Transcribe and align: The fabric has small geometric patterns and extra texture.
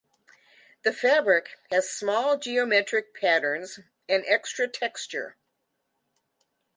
The 0.81 0.93
fabric 0.93 1.57
has 1.69 1.93
small 1.93 2.35
geometric 2.39 3.13
patterns 3.13 3.79
and 4.09 4.23
extra 4.27 4.67
texture. 4.67 5.37